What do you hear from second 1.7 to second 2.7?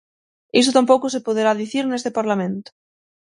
neste Parlamento.